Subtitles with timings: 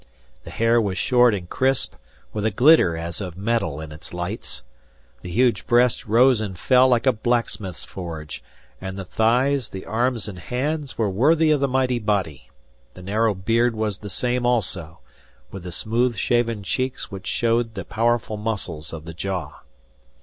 [0.45, 1.93] The hair was short and crisp,
[2.33, 4.63] with a glitter as of metal in its lights.
[5.21, 8.43] The huge breast rose and fell like a blacksmith's forge;
[8.81, 12.49] and the thighs, the arms and hands, were worthy of the mighty body.
[12.95, 15.01] The narrow beard was the same also,
[15.51, 19.61] with the smooth shaven cheeks which showed the powerful muscles of the jaw.